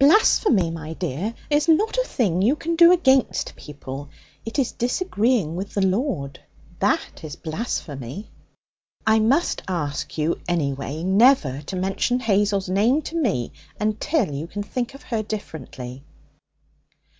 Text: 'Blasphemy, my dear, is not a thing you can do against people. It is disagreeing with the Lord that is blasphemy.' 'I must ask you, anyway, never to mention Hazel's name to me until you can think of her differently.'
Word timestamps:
'Blasphemy, 0.00 0.72
my 0.72 0.94
dear, 0.94 1.34
is 1.50 1.68
not 1.68 1.96
a 1.98 2.02
thing 2.02 2.42
you 2.42 2.56
can 2.56 2.74
do 2.74 2.90
against 2.90 3.54
people. 3.54 4.08
It 4.44 4.58
is 4.58 4.72
disagreeing 4.72 5.54
with 5.54 5.72
the 5.74 5.86
Lord 5.86 6.40
that 6.80 7.22
is 7.22 7.36
blasphemy.' 7.36 8.28
'I 9.06 9.18
must 9.20 9.62
ask 9.68 10.18
you, 10.18 10.40
anyway, 10.48 11.04
never 11.04 11.62
to 11.62 11.76
mention 11.76 12.18
Hazel's 12.18 12.68
name 12.68 13.02
to 13.02 13.14
me 13.14 13.52
until 13.78 14.32
you 14.34 14.48
can 14.48 14.64
think 14.64 14.94
of 14.94 15.04
her 15.04 15.22
differently.' 15.22 16.02